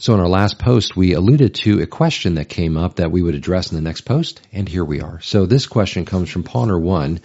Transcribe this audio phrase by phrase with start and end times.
[0.00, 3.20] So in our last post, we alluded to a question that came up that we
[3.20, 5.20] would address in the next post, and here we are.
[5.22, 7.18] So this question comes from Pawner1,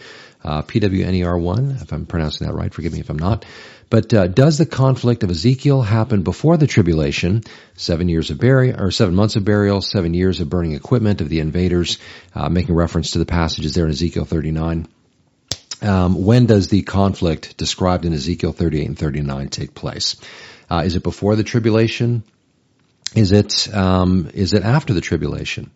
[0.43, 3.45] uh, PWNER1, if I'm pronouncing that right, forgive me if I'm not.
[3.91, 7.43] But uh, does the conflict of Ezekiel happen before the tribulation?
[7.75, 11.29] Seven years of burial, or seven months of burial, seven years of burning equipment of
[11.29, 11.99] the invaders,
[12.33, 14.87] uh, making reference to the passages there in Ezekiel 39.
[15.83, 20.15] Um, when does the conflict described in Ezekiel 38 and 39 take place?
[20.71, 22.23] Uh, is it before the tribulation?
[23.15, 25.71] Is it um, is it after the tribulation?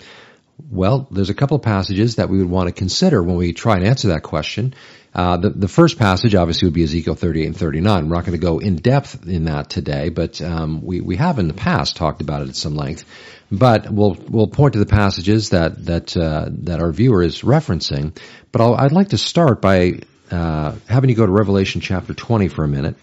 [0.71, 3.75] Well, there's a couple of passages that we would want to consider when we try
[3.75, 4.73] and answer that question.
[5.13, 8.09] Uh, the, the first passage obviously would be Ezekiel 38 and 39.
[8.09, 11.39] We're not going to go in depth in that today, but um, we, we have
[11.39, 13.05] in the past talked about it at some length.
[13.51, 18.17] But we'll we'll point to the passages that that uh, that our viewer is referencing.
[18.51, 20.01] But i would like to start by
[20.31, 22.95] uh, having you go to Revelation chapter 20 for a minute,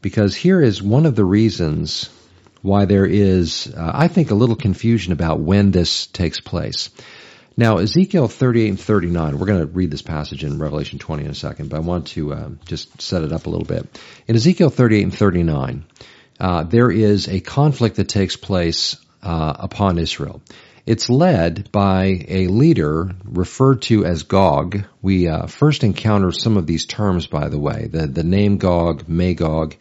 [0.00, 2.08] because here is one of the reasons
[2.62, 6.90] why there is, uh, I think, a little confusion about when this takes place.
[7.56, 11.30] Now, Ezekiel 38 and 39, we're going to read this passage in Revelation 20 in
[11.30, 14.00] a second, but I want to uh, just set it up a little bit.
[14.26, 15.84] In Ezekiel 38 and 39,
[16.40, 20.40] uh, there is a conflict that takes place uh, upon Israel.
[20.86, 24.84] It's led by a leader referred to as Gog.
[25.00, 29.08] We uh, first encounter some of these terms, by the way, the, the name Gog,
[29.08, 29.76] Magog,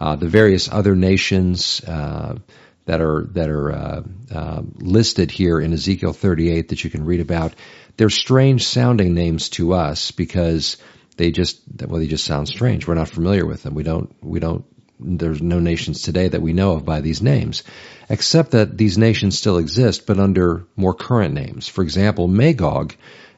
[0.00, 2.36] uh, the various other nations uh,
[2.84, 4.02] that are that are uh,
[4.32, 7.54] uh, listed here in Ezekiel 38 that you can read about.
[7.96, 10.76] They're strange sounding names to us because
[11.16, 12.86] they just well they just sound strange.
[12.86, 13.74] We're not familiar with them.
[13.74, 14.64] We don't we don't
[14.98, 17.62] there's no nations today that we know of by these names,
[18.08, 21.68] except that these nations still exist, but under more current names.
[21.68, 22.94] For example, Magog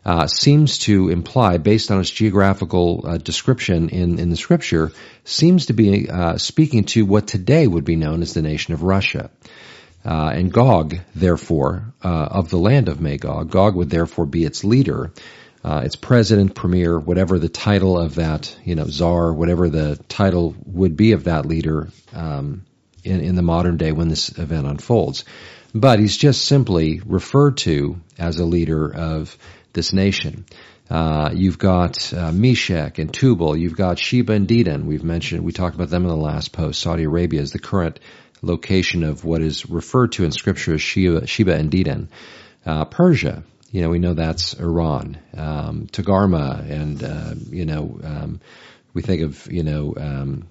[0.09, 4.91] uh, seems to imply, based on its geographical uh, description in, in the scripture,
[5.25, 8.83] seems to be uh, speaking to what today would be known as the nation of
[8.83, 9.31] Russia.
[10.07, 14.65] Uh, and Gog, therefore, uh, of the land of Magog, Gog would therefore be its
[14.65, 15.13] leader,
[15.63, 20.57] uh, its president, premier, whatever the title of that, you know, czar, whatever the title
[20.65, 22.65] would be of that leader um,
[23.05, 25.27] in, in the modern day when this event unfolds.
[25.75, 29.37] But he's just simply referred to as a leader of
[29.73, 30.45] this nation.
[30.91, 33.57] Uh, you've got uh, Meshech and Tubal.
[33.57, 34.85] You've got Sheba and Dedan.
[34.85, 36.81] We've mentioned, we talked about them in the last post.
[36.81, 38.01] Saudi Arabia is the current
[38.41, 42.09] location of what is referred to in Scripture as Sheba, Sheba and Dedan.
[42.65, 45.19] Uh, Persia, you know, we know that's Iran.
[45.37, 48.41] Um, Togarmah, and uh, you know, um,
[48.95, 50.49] we think of you know um,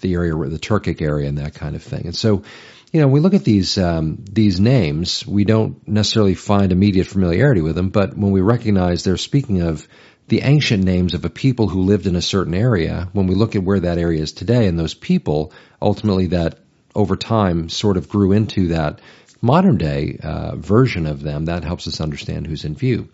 [0.00, 2.06] the area, the Turkic area, and that kind of thing.
[2.06, 2.44] And so,
[2.92, 7.60] you know, we look at these um, these names, we don't necessarily find immediate familiarity
[7.60, 9.86] with them, but when we recognize they're speaking of
[10.26, 13.54] the ancient names of a people who lived in a certain area, when we look
[13.56, 16.58] at where that area is today, and those people, ultimately, that
[16.94, 19.00] over time sort of grew into that
[19.40, 23.08] modern day uh, version of them, that helps us understand who's in view.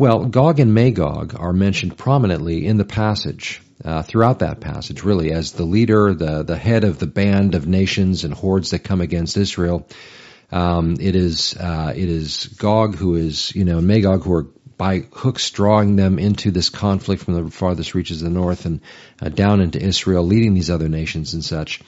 [0.00, 5.30] Well, Gog and Magog are mentioned prominently in the passage uh, throughout that passage, really,
[5.30, 9.02] as the leader, the the head of the band of nations and hordes that come
[9.02, 9.86] against Israel.
[10.50, 14.46] Um, it is uh, it is Gog who is you know Magog who are
[14.78, 18.80] by hooks drawing them into this conflict from the farthest reaches of the north and
[19.20, 21.82] uh, down into Israel, leading these other nations and such.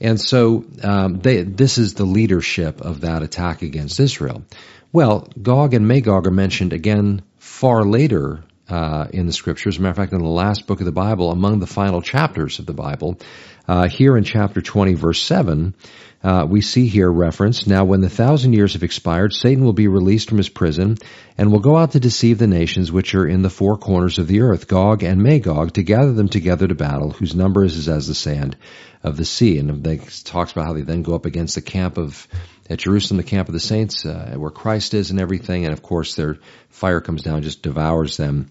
[0.00, 4.42] And so um, they, this is the leadership of that attack against Israel.
[4.90, 9.74] Well, Gog and Magog are mentioned again far later uh, in the scriptures.
[9.74, 12.00] As a matter of fact, in the last book of the Bible, among the final
[12.00, 13.18] chapters of the Bible,
[13.66, 15.74] uh, here in chapter 20, verse 7,
[16.22, 19.88] uh, we see here reference, now when the thousand years have expired, Satan will be
[19.88, 20.96] released from his prison
[21.36, 24.28] and will go out to deceive the nations which are in the four corners of
[24.28, 28.06] the earth, Gog and Magog, to gather them together to battle, whose number is as
[28.06, 28.56] the sand
[29.02, 29.58] of the sea.
[29.58, 32.28] And they talks about how they then go up against the camp of
[32.72, 35.64] at Jerusalem, the camp of the saints, uh, where Christ is and everything.
[35.64, 36.38] And of course, their
[36.70, 38.50] fire comes down, just devours them,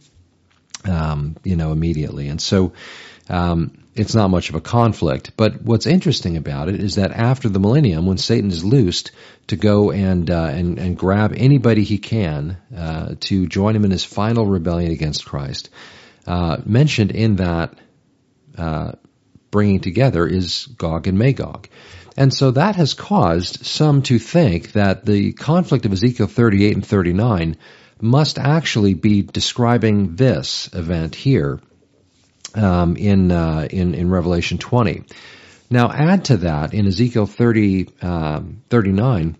[0.85, 2.27] um, you know, immediately.
[2.27, 2.73] And so,
[3.29, 5.31] um, it's not much of a conflict.
[5.35, 9.11] But what's interesting about it is that after the millennium, when Satan is loosed
[9.47, 13.91] to go and uh, and, and grab anybody he can uh, to join him in
[13.91, 15.69] his final rebellion against Christ,
[16.25, 17.73] uh, mentioned in that
[18.57, 18.93] uh,
[19.49, 21.67] bringing together is Gog and Magog.
[22.17, 26.85] And so that has caused some to think that the conflict of Ezekiel 38 and
[26.85, 27.57] 39
[28.01, 31.59] must actually be describing this event here
[32.55, 35.03] um, in, uh, in in Revelation 20.
[35.69, 39.37] Now add to that in Ezekiel 30, um, 39,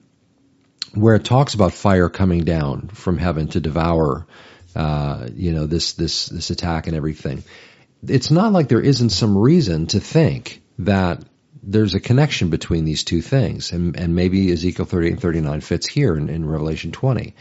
[0.93, 4.27] where it talks about fire coming down from heaven to devour,
[4.75, 7.43] uh, you know, this this this attack and everything.
[8.07, 11.21] It's not like there isn't some reason to think that
[11.63, 15.87] there's a connection between these two things, and, and maybe Ezekiel 38 and 39 fits
[15.87, 17.35] here in, in Revelation 20.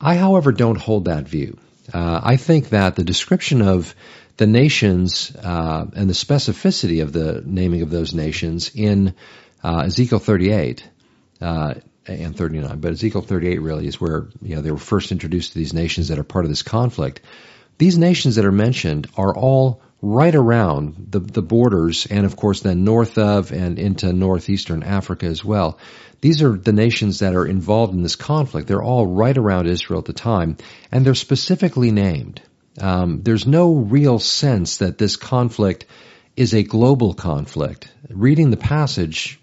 [0.00, 1.58] I, however, don't hold that view.
[1.92, 3.94] Uh, I think that the description of
[4.36, 9.14] the nations uh, and the specificity of the naming of those nations in
[9.62, 10.88] uh, Ezekiel 38
[11.40, 11.74] uh,
[12.06, 15.58] and 39, but Ezekiel 38 really is where you know they were first introduced to
[15.58, 17.20] these nations that are part of this conflict.
[17.78, 22.60] These nations that are mentioned are all right around the, the borders and of course
[22.60, 25.78] then north of and into northeastern Africa as well.
[26.20, 28.66] These are the nations that are involved in this conflict.
[28.66, 30.56] They're all right around Israel at the time
[30.90, 32.42] and they're specifically named.
[32.80, 35.86] Um, there's no real sense that this conflict
[36.36, 37.88] is a global conflict.
[38.08, 39.38] Reading the passage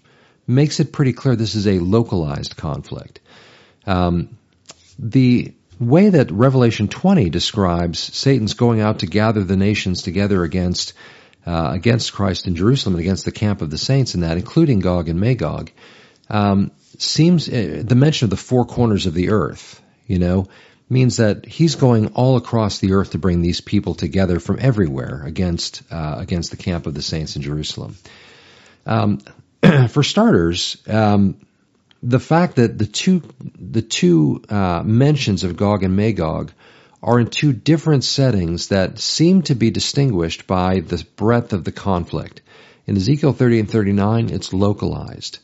[0.46, 3.20] makes it pretty clear this is a localized conflict.
[3.86, 4.36] Um,
[4.98, 10.92] the way that Revelation 20 describes Satan's going out to gather the nations together against
[11.46, 14.80] uh, against Christ in Jerusalem and against the camp of the saints in that, including
[14.80, 15.70] Gog and Magog,
[16.28, 20.48] um, seems uh, the mention of the four corners of the earth, you know,
[20.90, 25.22] means that he's going all across the earth to bring these people together from everywhere
[25.24, 27.96] against uh, against the camp of the saints in Jerusalem.
[28.84, 29.20] Um,
[29.88, 31.36] for starters, um,
[32.02, 33.22] the fact that the two
[33.58, 36.52] the two uh, mentions of Gog and Magog
[37.02, 41.72] are in two different settings that seem to be distinguished by the breadth of the
[41.72, 42.42] conflict.
[42.86, 45.38] In Ezekiel 30 and 39, it's localized.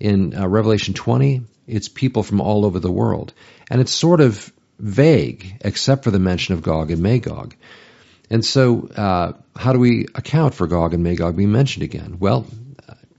[0.00, 3.34] In uh, Revelation 20, it's people from all over the world.
[3.70, 7.54] And it's sort of vague, except for the mention of Gog and Magog.
[8.30, 12.16] And so, uh, how do we account for Gog and Magog being mentioned again?
[12.18, 12.46] Well,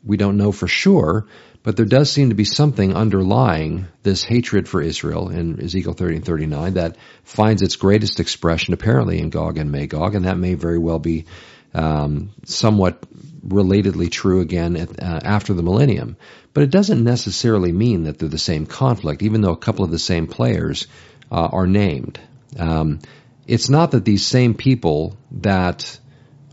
[0.03, 1.27] we don't know for sure,
[1.65, 6.17] but there does seem to be something underlying this hatred for Israel in Ezekiel 30
[6.17, 10.53] and 39 that finds its greatest expression apparently in Gog and Magog, and that may
[10.53, 11.25] very well be
[11.73, 13.01] um, somewhat
[13.41, 16.17] relatedly true again at, uh, after the millennium.
[16.53, 19.89] But it doesn't necessarily mean that they're the same conflict, even though a couple of
[19.89, 20.85] the same players
[21.31, 22.19] uh, are named.
[22.59, 22.99] Um,
[23.47, 25.99] it's not that these same people that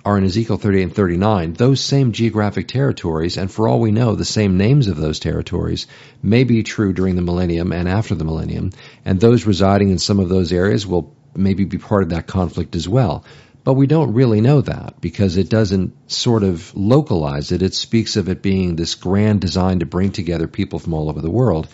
[0.05, 4.15] are in Ezekiel 38 and 39, those same geographic territories, and for all we know,
[4.15, 5.87] the same names of those territories,
[6.23, 8.73] may be true during the millennium and after the millennium,
[9.05, 12.75] and those residing in some of those areas will maybe be part of that conflict
[12.75, 13.25] as well.
[13.65, 17.63] But we don't really know that because it doesn't sort of localize it.
[17.63, 21.21] It speaks of it being this grand design to bring together people from all over
[21.21, 21.69] the world,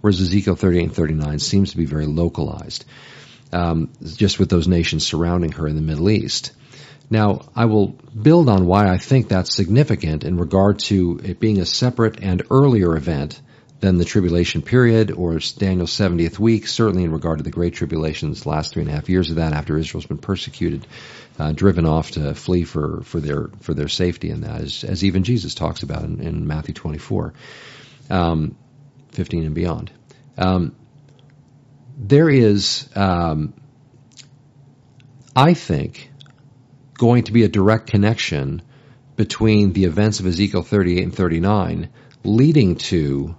[0.00, 2.84] whereas Ezekiel 38 and 39 seems to be very localized,
[3.52, 6.52] um, just with those nations surrounding her in the Middle East.
[7.12, 11.60] Now, I will build on why I think that's significant in regard to it being
[11.60, 13.38] a separate and earlier event
[13.80, 18.32] than the tribulation period or Daniel's 70th week, certainly in regard to the Great Tribulation,
[18.32, 20.86] the last three and a half years of that after Israel's been persecuted,
[21.38, 25.04] uh, driven off to flee for, for their for their safety in that, as, as
[25.04, 27.34] even Jesus talks about in, in Matthew 24,
[28.08, 28.56] um,
[29.10, 29.90] 15 and beyond.
[30.38, 30.74] Um,
[31.98, 33.52] there is, um,
[35.36, 36.11] I think,
[37.02, 38.62] going to be a direct connection
[39.16, 41.88] between the events of Ezekiel 38 and 39
[42.22, 43.34] leading to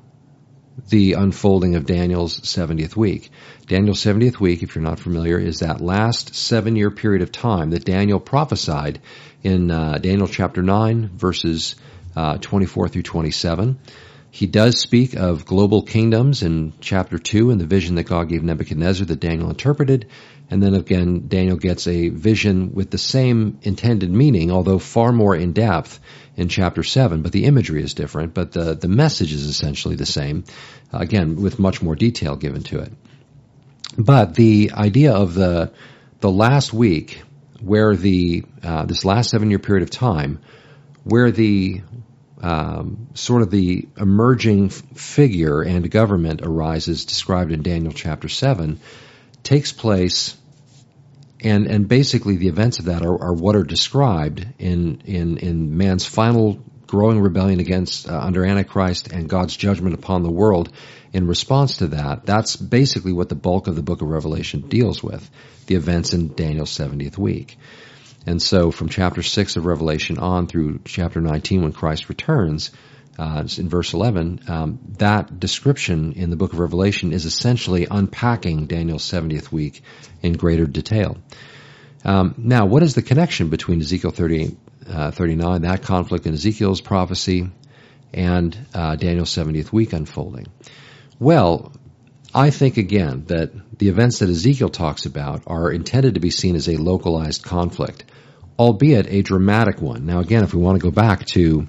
[0.89, 3.30] the unfolding of Daniel's 70th week.
[3.65, 7.69] Daniel's 70th week, if you're not familiar, is that last seven year period of time
[7.69, 9.00] that Daniel prophesied
[9.44, 11.75] in uh, Daniel chapter 9, verses
[12.18, 13.80] uh, 24 through 27.
[14.30, 18.43] He does speak of global kingdoms in chapter 2 in the vision that God gave
[18.43, 20.10] Nebuchadnezzar that Daniel interpreted.
[20.53, 25.36] And then again, Daniel gets a vision with the same intended meaning, although far more
[25.36, 26.00] in depth
[26.36, 27.24] in chapter 7.
[27.24, 30.43] But the imagery is different, but the, the message is essentially the same,
[30.91, 32.93] again, with much more detail given to it.
[33.98, 35.74] But the idea of the,
[36.19, 37.24] the last week,
[37.60, 40.39] where the, uh, this last seven year period of time,
[41.03, 41.81] where the
[42.43, 48.79] um, sort of the emerging figure and government arises described in Daniel chapter 7
[49.41, 50.38] takes place
[51.44, 55.78] and and basically the events of that are, are what are described in in in
[55.78, 60.72] man's final growing rebellion against uh, under antichrist and God's judgment upon the world.
[61.12, 65.04] In response to that that's basically what the bulk of the book of revelation deals
[65.04, 65.30] with
[65.68, 67.58] the events in Daniel's 70th week.
[68.26, 72.72] And so from chapter 6 of Revelation on through chapter 19 when Christ returns,
[73.17, 78.65] uh, in verse 11, um, that description in the book of Revelation is essentially unpacking
[78.65, 79.84] Daniel's 70th week
[80.22, 81.17] in greater detail.
[82.03, 84.58] Um, now, what is the connection between Ezekiel 38,
[84.89, 87.50] uh, 39, that conflict in Ezekiel's prophecy,
[88.13, 90.48] and uh, Daniel's 70th week unfolding?
[91.20, 91.72] Well,
[92.34, 96.55] I think again that the events that Ezekiel talks about are intended to be seen
[96.55, 98.05] as a localized conflict
[98.58, 100.05] albeit a dramatic one.
[100.05, 101.67] Now, again, if we want to go back to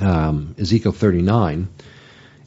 [0.00, 1.68] um, Ezekiel 39.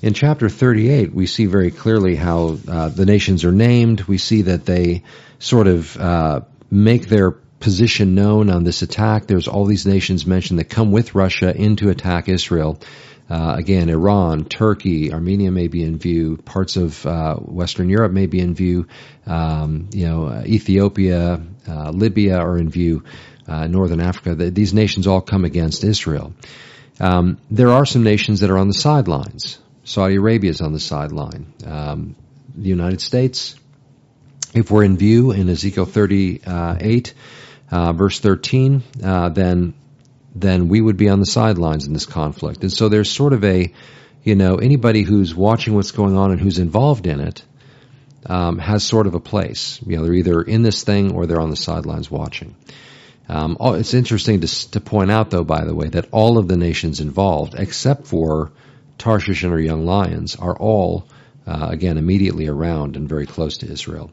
[0.02, 4.02] In chapter 38, we see very clearly how uh, the nations are named.
[4.04, 5.04] We see that they
[5.40, 9.28] sort of uh, make their position known on this attack.
[9.28, 12.80] There's all these nations mentioned that come with Russia in to attack Israel.
[13.30, 16.38] Uh, again, Iran, Turkey, Armenia may be in view.
[16.38, 18.88] Parts of uh, Western Europe may be in view.
[19.28, 23.04] Um, you know, uh, Ethiopia, uh, Libya are in view.
[23.48, 24.36] Uh, Northern Africa.
[24.36, 26.34] The, these nations all come against Israel.
[27.00, 29.60] Um, there are some nations that are on the sidelines.
[29.84, 31.53] Saudi Arabia is on the sideline.
[31.65, 32.15] Um,
[32.56, 33.56] the United States,
[34.53, 37.13] if we're in view in Ezekiel 38,
[37.72, 39.74] uh, verse 13, uh, then
[40.36, 42.62] then we would be on the sidelines in this conflict.
[42.62, 43.74] And so there's sort of a,
[44.24, 47.44] you know, anybody who's watching what's going on and who's involved in it
[48.25, 49.79] um, has sort of a place.
[49.86, 52.56] You know, they're either in this thing or they're on the sidelines watching.
[53.30, 56.58] Um, it's interesting to, to point out, though, by the way, that all of the
[56.58, 58.52] nations involved, except for
[58.98, 61.08] Tarshish and her young lions are all,
[61.46, 64.10] uh, again, immediately around and very close to Israel.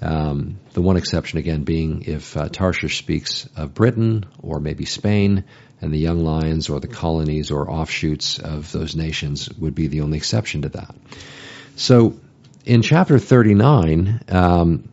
[0.00, 5.44] Um, the one exception, again, being if uh, Tarshish speaks of Britain or maybe Spain,
[5.80, 10.00] and the young lions or the colonies or offshoots of those nations would be the
[10.00, 10.94] only exception to that.
[11.76, 12.18] So,
[12.64, 14.88] in chapter 39, um,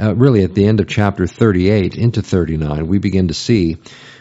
[0.00, 3.76] uh, really at the end of chapter 38 into 39, we begin to see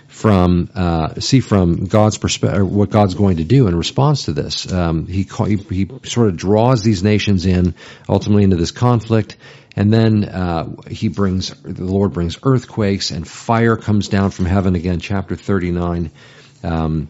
[0.07, 4.71] from uh, see from God's perspective what God's going to do in response to this.
[4.71, 7.75] Um, he, he, he sort of draws these nations in
[8.07, 9.35] ultimately into this conflict,
[9.75, 14.75] and then uh, he brings the Lord brings earthquakes and fire comes down from heaven.
[14.75, 16.11] Again, chapter thirty nine.
[16.63, 17.09] Um,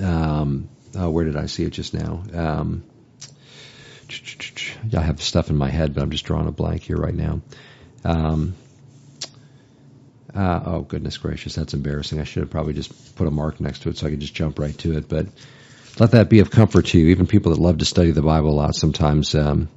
[0.00, 2.22] um, oh, where did I see it just now?
[4.96, 7.40] I have stuff in my head, but I'm just drawing a blank here right now.
[8.04, 8.54] Um,
[10.34, 12.20] uh, oh goodness gracious, that's embarrassing.
[12.20, 14.34] I should have probably just put a mark next to it so I could just
[14.34, 15.08] jump right to it.
[15.08, 15.26] But
[15.98, 17.08] let that be of comfort to you.
[17.08, 19.68] Even people that love to study the Bible a lot sometimes um,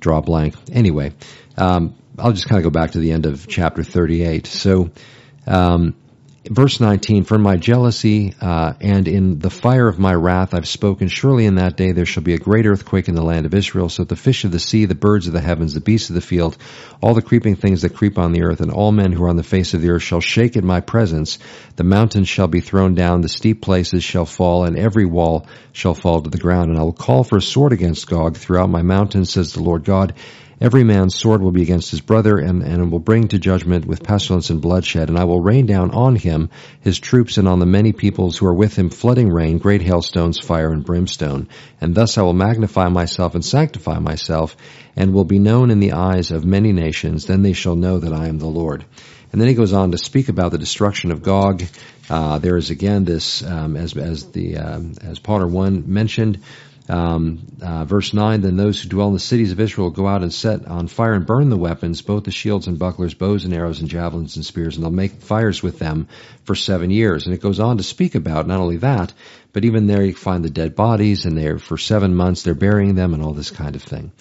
[0.00, 0.54] draw a blank.
[0.72, 1.12] Anyway,
[1.56, 4.46] um, I'll just kind of go back to the end of chapter 38.
[4.46, 4.90] So
[5.46, 5.94] um,
[6.44, 11.08] verse 19, for my jealousy uh, and in the fire of my wrath I've spoken,
[11.08, 13.88] surely in that day there shall be a great earthquake in the land of Israel,
[13.88, 16.20] so the fish of the sea, the birds of the heavens, the beasts of the
[16.20, 16.56] field,
[17.00, 19.36] all the creeping things that creep on the earth, and all men who are on
[19.36, 21.38] the face of the earth shall shake at my presence.
[21.76, 25.94] The mountains shall be thrown down, the steep places shall fall, and every wall shall
[25.94, 26.70] fall to the ground.
[26.70, 29.84] And I will call for a sword against Gog throughout my mountains, says the Lord
[29.84, 30.14] God,
[30.60, 34.04] Every man's sword will be against his brother, and, and will bring to judgment with
[34.04, 35.08] pestilence and bloodshed.
[35.08, 38.46] And I will rain down on him his troops and on the many peoples who
[38.46, 41.48] are with him flooding rain, great hailstones, fire, and brimstone.
[41.80, 44.56] And thus I will magnify myself and sanctify myself,
[44.96, 47.26] and will be known in the eyes of many nations.
[47.26, 48.84] Then they shall know that I am the Lord.
[49.32, 51.64] And then he goes on to speak about the destruction of Gog.
[52.08, 56.38] Uh, there is again this, um, as as the um, as Potter one mentioned,
[56.88, 60.22] um, uh, verse 9, then those who dwell in the cities of Israel go out
[60.22, 63.54] and set on fire and burn the weapons, both the shields and bucklers, bows and
[63.54, 66.08] arrows and javelins and spears, and they'll make fires with them
[66.44, 67.24] for seven years.
[67.24, 69.12] And it goes on to speak about not only that,
[69.52, 72.94] but even there you find the dead bodies, and they're for seven months they're burying
[72.94, 74.12] them and all this kind of thing.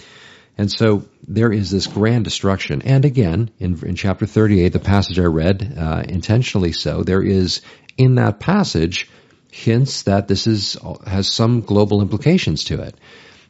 [0.57, 2.83] And so there is this grand destruction.
[2.83, 7.61] And again, in, in chapter 38, the passage I read, uh, intentionally so, there is
[7.97, 9.09] in that passage
[9.53, 12.95] hints that this is has some global implications to it.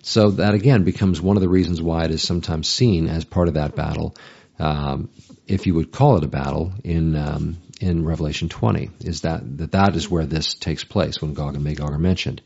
[0.01, 3.48] So that again becomes one of the reasons why it is sometimes seen as part
[3.48, 4.15] of that battle,
[4.60, 5.10] um,
[5.48, 8.89] if you would call it a battle in um, in Revelation 20.
[9.01, 12.41] Is that, that that is where this takes place when Gog and Magog are mentioned.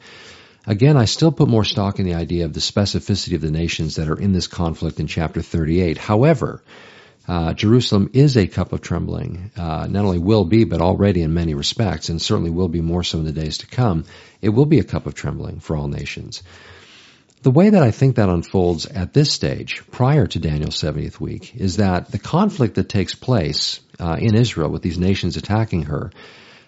[0.66, 3.96] Again, I still put more stock in the idea of the specificity of the nations
[3.96, 5.98] that are in this conflict in chapter 38.
[5.98, 6.62] However,
[7.28, 9.52] uh, Jerusalem is a cup of trembling.
[9.58, 13.04] Uh, not only will be, but already in many respects, and certainly will be more
[13.04, 14.06] so in the days to come.
[14.42, 16.44] It will be a cup of trembling for all nations.
[17.44, 21.56] The way that I think that unfolds at this stage, prior to Daniel's 70th week,
[21.56, 26.12] is that the conflict that takes place uh, in Israel with these nations attacking her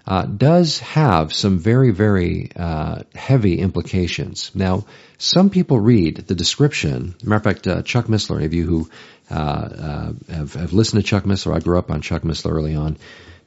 [0.10, 4.50] uh, does have some very, very uh, heavy implications.
[4.56, 4.86] Now,
[5.20, 7.14] some people read the description.
[7.24, 8.90] Matter of fact, uh, Chuck Missler, any of you who
[9.30, 12.76] uh, uh, have, have, listened to Chuck Missler, I grew up on Chuck Missler early
[12.76, 12.98] on.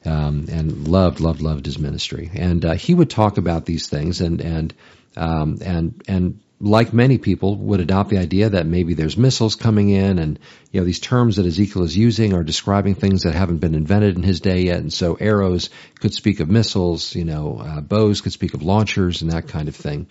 [0.04, 4.20] Um, and loved, loved, loved his ministry, and uh, he would talk about these things,
[4.20, 4.74] and and
[5.16, 9.88] um, and and like many people, would adopt the idea that maybe there's missiles coming
[9.88, 10.38] in, and
[10.70, 14.16] you know these terms that Ezekiel is using are describing things that haven't been invented
[14.16, 18.20] in his day yet, and so arrows could speak of missiles, you know, uh, bows
[18.20, 20.06] could speak of launchers and that kind of thing.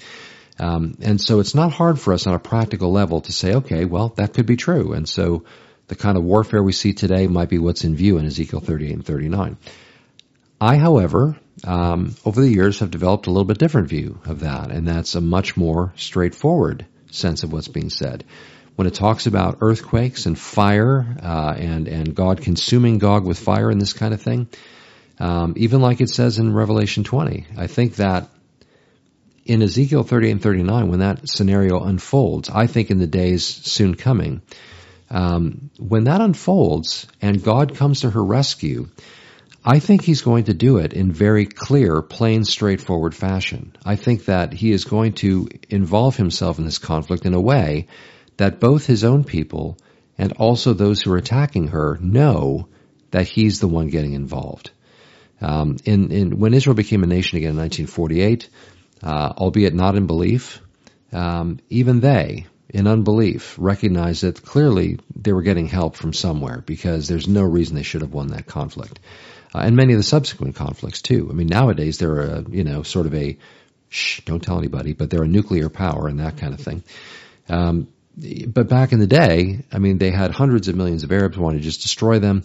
[0.60, 3.86] Um, and so it's not hard for us on a practical level to say, okay,
[3.86, 4.93] well, that could be true.
[4.93, 5.46] And so
[5.88, 8.93] the kind of warfare we see today might be what's in view in Ezekiel 38
[8.93, 9.58] and 39.
[10.60, 14.72] I, however, um, over the years have developed a little bit different view of that,
[14.72, 18.24] and that's a much more straightforward sense of what's being said.
[18.75, 23.70] When it talks about earthquakes and fire uh, and and God consuming Gog with fire
[23.70, 24.48] and this kind of thing,
[25.20, 28.29] um, even like it says in Revelation 20, I think that
[29.46, 33.96] in Ezekiel 38 and 39, when that scenario unfolds, I think in the days soon
[33.96, 34.41] coming,
[35.10, 38.88] um, when that unfolds and God comes to her rescue,
[39.63, 43.75] I think he's going to do it in very clear, plain, straightforward fashion.
[43.85, 47.87] I think that he is going to involve himself in this conflict in a way
[48.37, 49.77] that both his own people
[50.17, 52.67] and also those who are attacking her know
[53.11, 54.71] that he's the one getting involved.
[55.41, 58.49] Um, in, in, when Israel became a nation again in 1948,
[59.03, 60.59] uh, albeit not in belief,
[61.11, 67.07] um, even they, in unbelief, recognized that clearly they were getting help from somewhere because
[67.07, 68.99] there's no reason they should have won that conflict.
[69.53, 71.27] Uh, and many of the subsequent conflicts too.
[71.29, 73.38] I mean, nowadays they're a, you know, sort of a,
[73.89, 76.84] shh, don't tell anybody, but they're a nuclear power and that kind of thing.
[77.50, 77.88] Um,
[78.48, 81.60] but back in the day, I mean, they had hundreds of millions of Arabs wanting
[81.60, 82.43] to just destroy them.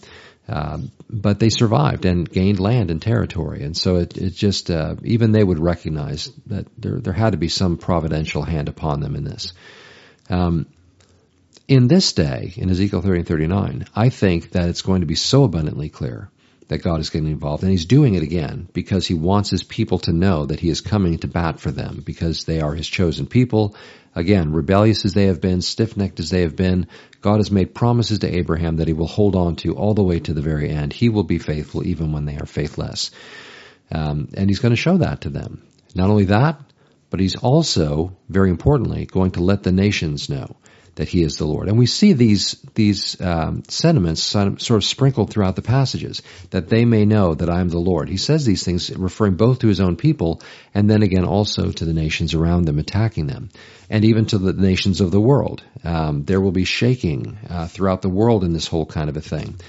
[0.49, 4.95] Um, but they survived and gained land and territory, and so it, it just uh,
[5.03, 9.17] even they would recognize that there there had to be some providential hand upon them
[9.17, 9.51] in this.
[10.29, 10.67] Um,
[11.67, 15.15] in this day, in Ezekiel 30 and 39, I think that it's going to be
[15.15, 16.29] so abundantly clear
[16.67, 17.63] that God is getting involved.
[17.63, 20.81] And he's doing it again because he wants his people to know that he is
[20.81, 23.75] coming to bat for them because they are his chosen people.
[24.15, 26.87] Again, rebellious as they have been, stiff-necked as they have been,
[27.21, 30.19] God has made promises to Abraham that he will hold on to all the way
[30.19, 30.91] to the very end.
[30.91, 33.11] He will be faithful even when they are faithless.
[33.91, 35.63] Um, and he's going to show that to them.
[35.95, 36.59] Not only that,
[37.09, 40.57] but he's also, very importantly, going to let the nations know
[40.97, 41.69] that he is the Lord.
[41.69, 46.85] And we see these these um, sentiments sort of sprinkled throughout the passages that they
[46.85, 48.09] may know that I am the Lord.
[48.09, 50.41] He says these things referring both to his own people
[50.73, 53.49] and then again also to the nations around them, attacking them,
[53.89, 55.63] and even to the nations of the world.
[55.83, 59.21] Um, there will be shaking uh, throughout the world in this whole kind of a
[59.21, 59.59] thing.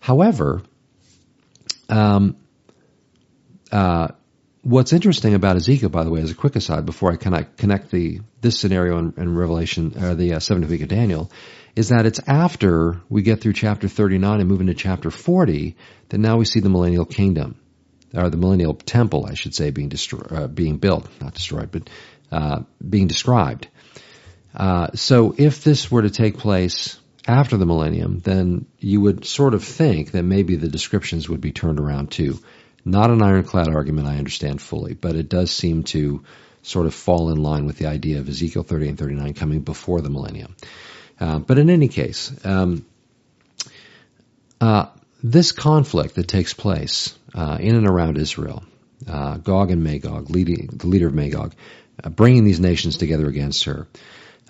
[0.00, 0.62] However,
[1.88, 2.36] um,
[3.70, 4.08] uh,
[4.62, 7.90] what's interesting about Ezekiel, by the way, as a quick aside, before I connect, connect
[7.90, 11.30] the this scenario in, in Revelation or the uh, seventh week of Daniel,
[11.76, 15.76] is that it's after we get through chapter 39 and move into chapter 40
[16.08, 17.56] that now we see the millennial kingdom
[18.14, 21.88] or the millennial temple, I should say, being destroyed, uh, being built, not destroyed, but
[22.32, 23.68] uh, being described.
[24.54, 29.54] Uh, so if this were to take place after the millennium, then you would sort
[29.54, 32.38] of think that maybe the descriptions would be turned around too.
[32.84, 36.24] Not an ironclad argument, I understand fully, but it does seem to
[36.62, 40.00] sort of fall in line with the idea of Ezekiel 30 and 39 coming before
[40.00, 40.56] the millennium.
[41.18, 42.84] Uh, but in any case, um,
[44.60, 44.86] uh,
[45.22, 48.62] this conflict that takes place uh, in and around Israel,
[49.08, 51.54] uh, Gog and Magog, leading, the leader of Magog,
[52.02, 53.86] uh, bringing these nations together against her.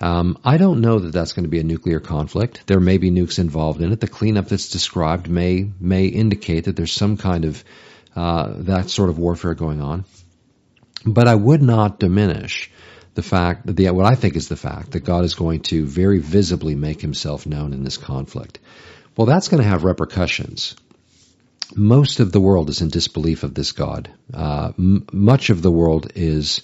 [0.00, 2.66] Um, I don't know that that's going to be a nuclear conflict.
[2.66, 4.00] There may be nukes involved in it.
[4.00, 7.62] The cleanup that's described may may indicate that there's some kind of
[8.16, 10.04] uh, that sort of warfare going on.
[11.04, 12.70] But I would not diminish
[13.14, 15.86] the fact that the, what I think is the fact that God is going to
[15.86, 18.58] very visibly make himself known in this conflict.
[19.16, 20.76] Well, that's going to have repercussions.
[21.74, 24.10] Most of the world is in disbelief of this God.
[24.32, 26.62] Uh, m- much of the world is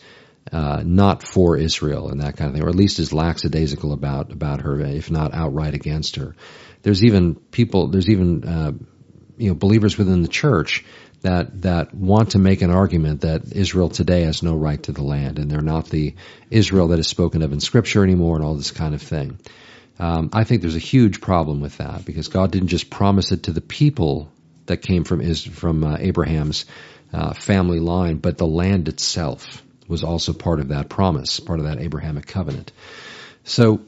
[0.52, 4.32] uh, not for Israel and that kind of thing, or at least is lackadaisical about
[4.32, 6.34] about her, if not outright against her.
[6.82, 7.88] There's even people.
[7.88, 8.72] There's even uh,
[9.36, 10.84] you know believers within the church
[11.22, 15.02] that that want to make an argument that Israel today has no right to the
[15.02, 16.14] land and they're not the
[16.50, 19.38] Israel that is spoken of in Scripture anymore and all this kind of thing.
[19.98, 23.44] Um, I think there's a huge problem with that because God didn't just promise it
[23.44, 24.30] to the people
[24.66, 26.66] that came from is from uh, Abraham's
[27.12, 31.66] uh, family line, but the land itself was also part of that promise, part of
[31.66, 32.72] that Abrahamic covenant.
[33.44, 33.80] So,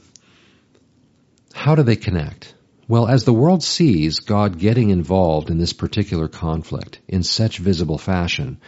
[1.52, 2.54] how do they connect?
[2.88, 7.98] Well, as the world sees God getting involved in this particular conflict in such visible
[7.98, 8.62] fashion,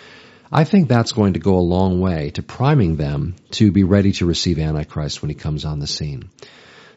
[0.52, 4.12] I think that's going to go a long way to priming them to be ready
[4.12, 6.28] to receive Antichrist when he comes on the scene.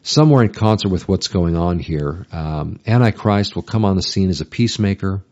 [0.02, 4.30] Somewhere in concert with what's going on here, um, Antichrist will come on the scene
[4.30, 5.24] as a peacemaker,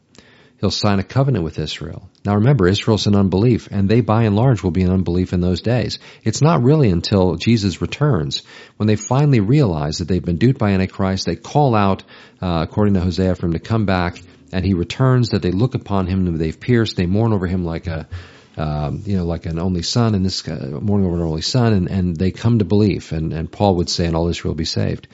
[0.62, 2.08] He'll sign a covenant with Israel.
[2.24, 5.42] Now remember, Israel's in unbelief, and they by and large will be in unbelief in
[5.42, 5.98] those days.
[6.24, 8.44] It's not really until Jesus returns,
[8.78, 12.04] when they finally realize that they've been duped by Antichrist, they call out,
[12.44, 14.22] uh, according to Hosea, for him to come back,
[14.54, 17.66] and he returns, that they look upon him whom they've pierced, they mourn over him
[17.66, 18.08] like a,
[18.56, 21.74] um, you know, like an only son, and this uh, mourning over an only son,
[21.74, 24.58] and, and they come to belief, and, and Paul would say, and all Israel will
[24.58, 25.08] be saved.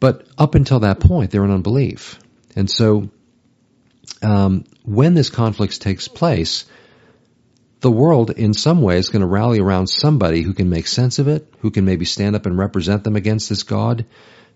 [0.00, 2.18] But up until that point, they're in unbelief.
[2.56, 3.10] And so
[4.22, 6.64] um, when this conflict takes place,
[7.80, 11.18] the world in some way is going to rally around somebody who can make sense
[11.18, 14.06] of it, who can maybe stand up and represent them against this God.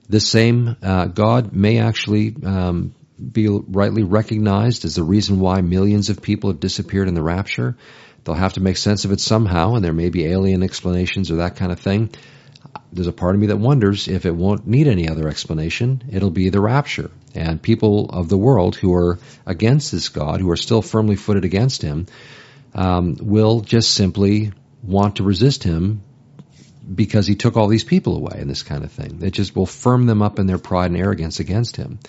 [0.08, 6.10] This same uh, God may actually um, be rightly recognized as the reason why millions
[6.10, 7.76] of people have disappeared in the rapture.
[8.24, 11.36] They'll have to make sense of it somehow, and there may be alien explanations or
[11.36, 12.10] that kind of thing.
[12.92, 16.02] There's a part of me that wonders if it won't need any other explanation.
[16.11, 17.11] It'll be the rapture.
[17.35, 21.44] And people of the world who are against this God, who are still firmly footed
[21.44, 22.07] against Him,
[22.74, 24.52] um, will just simply
[24.83, 26.02] want to resist him
[26.94, 29.20] because he took all these people away and this kind of thing.
[29.22, 32.00] It just will firm them up in their pride and arrogance against him.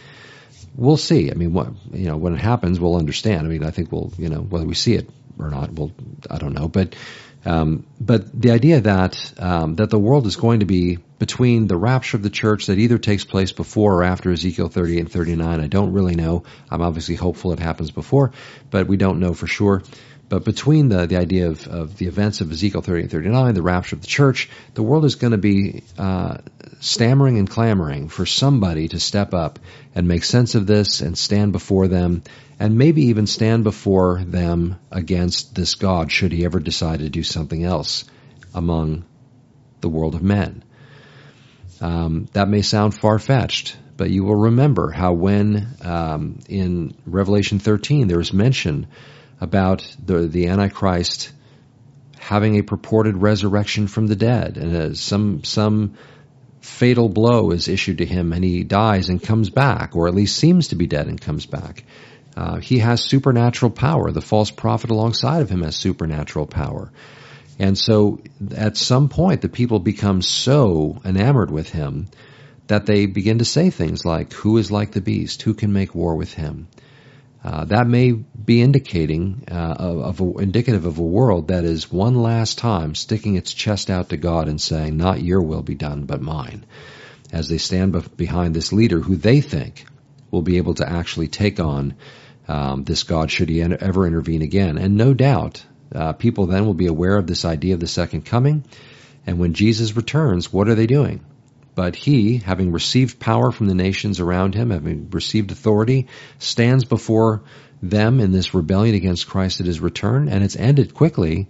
[0.76, 1.30] We'll see.
[1.30, 3.46] I mean, what, you know, when it happens, we'll understand.
[3.46, 5.92] I mean, I think we'll, you know, whether we see it or not, we'll,
[6.30, 6.68] I don't know.
[6.68, 6.96] But,
[7.46, 11.78] um, but the idea that, um, that the world is going to be between the
[11.78, 15.60] rapture of the church that either takes place before or after Ezekiel 38 and 39,
[15.60, 16.44] I don't really know.
[16.70, 18.32] I'm obviously hopeful it happens before,
[18.70, 19.84] but we don't know for sure.
[20.34, 23.62] But between the, the idea of, of the events of Ezekiel 30 and 39, the
[23.62, 26.40] rapture of the church, the world is going to be uh,
[26.80, 29.60] stammering and clamoring for somebody to step up
[29.94, 32.24] and make sense of this and stand before them
[32.60, 37.22] and maybe even stand before them against this God should he ever decide to do
[37.22, 38.04] something else
[38.56, 39.06] among
[39.82, 40.64] the world of men.
[41.80, 47.60] Um, that may sound far fetched, but you will remember how when um, in Revelation
[47.60, 48.88] 13 there is mention
[49.42, 51.32] about the, the Antichrist
[52.20, 55.96] having a purported resurrection from the dead, and uh, some some
[56.62, 60.38] fatal blow is issued to him, and he dies and comes back, or at least
[60.38, 61.84] seems to be dead and comes back.
[62.36, 64.12] Uh, he has supernatural power.
[64.12, 66.92] The false prophet alongside of him has supernatural power.
[67.60, 68.22] And so
[68.56, 72.08] at some point, the people become so enamored with him
[72.68, 75.42] that they begin to say things like, Who is like the beast?
[75.44, 76.68] Who can make war with him?
[77.44, 82.16] Uh, that may be indicating uh, of, a, indicative of a world that is one
[82.16, 86.06] last time sticking its chest out to God and saying, "Not your will be done,
[86.06, 86.66] but mine."
[87.34, 89.86] As they stand behind this leader, who they think
[90.32, 91.96] will be able to actually take on
[92.48, 96.74] um, this God, should he ever intervene again, and no doubt, uh, people then will
[96.74, 98.64] be aware of this idea of the second coming.
[99.26, 101.26] And when Jesus returns, what are they doing?
[101.76, 106.08] But he, having received power from the nations around him, having received authority,
[106.38, 107.44] stands before
[107.82, 111.48] them in this rebellion against Christ at his return, and it's ended quickly.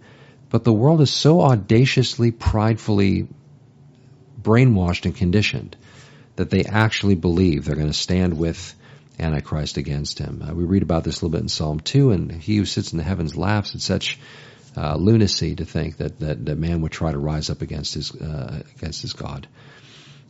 [0.49, 3.27] But the world is so audaciously, pridefully
[4.41, 5.75] brainwashed and conditioned
[6.35, 8.75] that they actually believe they're going to stand with
[9.19, 10.41] Antichrist against him.
[10.41, 12.91] Uh, we read about this a little bit in Psalm 2, and he who sits
[12.91, 14.19] in the heavens laughs at such
[14.75, 18.15] uh, lunacy to think that, that, that man would try to rise up against his,
[18.15, 19.47] uh, against his God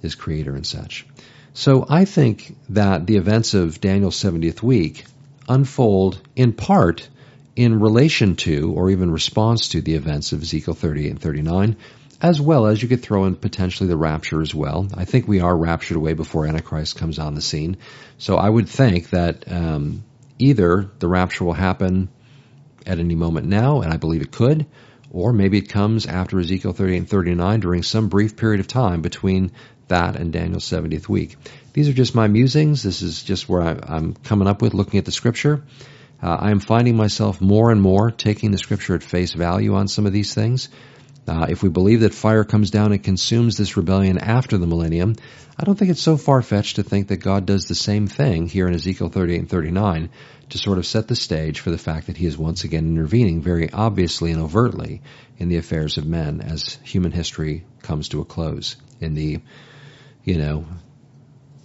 [0.03, 1.07] his creator and such.
[1.53, 5.05] So I think that the events of Daniel's 70th week
[5.49, 7.07] unfold in part
[7.55, 11.75] in relation to or even response to the events of Ezekiel 38 and 39,
[12.21, 14.87] as well as you could throw in potentially the rapture as well.
[14.95, 17.77] I think we are raptured away before Antichrist comes on the scene.
[18.17, 20.03] So I would think that um,
[20.39, 22.09] either the rapture will happen
[22.85, 24.65] at any moment now, and I believe it could,
[25.13, 29.01] or maybe it comes after Ezekiel 38 and 39 during some brief period of time
[29.01, 29.51] between
[29.87, 31.37] that and Daniel's 70th week.
[31.71, 32.83] These are just my musings.
[32.83, 35.63] This is just where I, am coming up with looking at the scripture.
[36.21, 39.87] Uh, I am finding myself more and more taking the scripture at face value on
[39.87, 40.69] some of these things.
[41.27, 45.15] Uh, if we believe that fire comes down and consumes this rebellion after the millennium,
[45.57, 48.47] I don't think it's so far fetched to think that God does the same thing
[48.47, 50.09] here in Ezekiel 38 and 39
[50.49, 53.41] to sort of set the stage for the fact that he is once again intervening
[53.41, 55.01] very obviously and overtly
[55.37, 59.39] in the affairs of men as human history comes to a close in the
[60.23, 60.65] you know,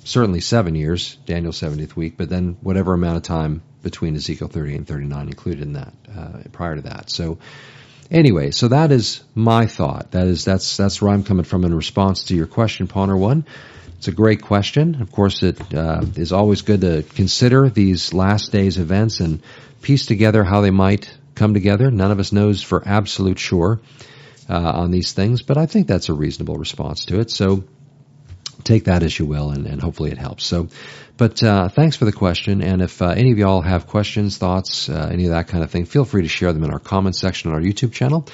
[0.04, 4.76] certainly seven years, Daniel's 70th week, but then whatever amount of time between Ezekiel 38
[4.76, 7.10] and 39 included in that, uh, prior to that.
[7.10, 7.38] So,
[8.10, 10.12] anyway, so that is my thought.
[10.12, 13.44] That is, that's, that's where I'm coming from in response to your question, Pawner One.
[13.98, 15.02] It's a great question.
[15.02, 19.42] Of course, it uh, is always good to consider these last days events and
[19.82, 21.90] piece together how they might come together.
[21.90, 23.80] None of us knows for absolute sure
[24.48, 27.30] uh, on these things, but I think that's a reasonable response to it.
[27.30, 27.64] So,
[28.68, 30.46] take that as you will, and, and hopefully it helps.
[30.46, 30.68] So,
[31.16, 32.62] but uh, thanks for the question.
[32.62, 35.70] And if uh, any of y'all have questions, thoughts, uh, any of that kind of
[35.70, 38.28] thing, feel free to share them in our comments section on our YouTube channel.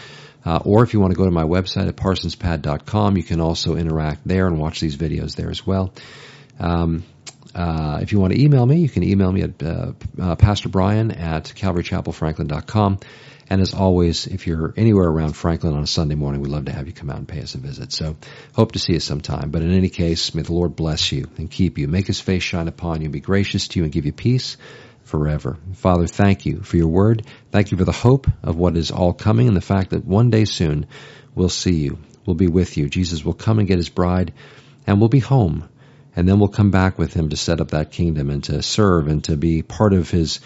[0.44, 3.76] Uh, or if you want to go to my website at parsonspad.com, you can also
[3.76, 5.94] interact there and watch these videos there as well.
[6.60, 7.04] Um,
[7.54, 9.92] uh, if you want to email me, you can email me at uh,
[10.36, 12.98] Pastor Brian at CalvaryChapelFranklin.com.
[13.50, 16.72] And as always, if you're anywhere around Franklin on a Sunday morning, we'd love to
[16.72, 17.92] have you come out and pay us a visit.
[17.92, 18.16] So
[18.54, 19.50] hope to see you sometime.
[19.50, 22.42] But in any case, may the Lord bless you and keep you, make his face
[22.42, 24.56] shine upon you, be gracious to you and give you peace.
[25.04, 25.58] forever.
[25.74, 27.26] Father, thank you for your word.
[27.52, 30.30] Thank you for the hope of what is all coming and the fact that one
[30.30, 30.86] day soon
[31.34, 31.98] we'll see you.
[32.26, 32.88] We'll be with you.
[32.88, 34.32] Jesus will come and get his bride
[34.86, 35.68] and we'll be home.
[36.16, 39.08] And then we'll come back with him to set up that kingdom and to serve
[39.08, 40.40] and to be part of his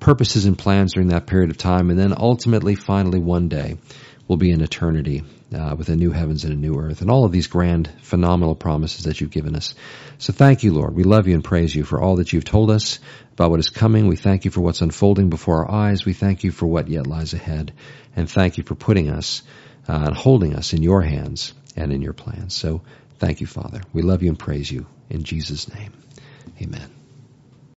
[0.00, 1.90] purposes and plans during that period of time.
[1.90, 3.76] And then ultimately, finally, one day,
[4.26, 5.22] we'll be in eternity
[5.54, 8.54] uh, with a new heavens and a new earth, and all of these grand, phenomenal
[8.54, 9.74] promises that you've given us.
[10.18, 10.94] So thank you, Lord.
[10.94, 13.00] We love you and praise you for all that you've told us
[13.32, 14.06] about what is coming.
[14.06, 16.04] We thank you for what's unfolding before our eyes.
[16.04, 17.72] We thank you for what yet lies ahead,
[18.14, 19.42] and thank you for putting us
[19.88, 22.54] uh, and holding us in your hands and in your plans.
[22.54, 22.82] So
[23.18, 23.80] thank you, Father.
[23.92, 25.92] We love you and praise you in Jesus' name.
[26.62, 26.99] Amen.